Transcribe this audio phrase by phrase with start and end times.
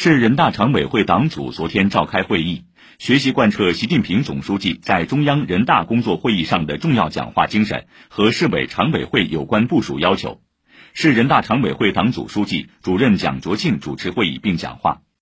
[0.00, 2.66] 市人大常委会党组昨天召开会议
[3.00, 10.40] 学习贯彻习近平总书记在中央人大工作会议上的重要讲话精神和市委常委会有关部署要求。
[10.94, 15.00] 市人大常委会党组书记主任蒋卓庆主持会议并讲话。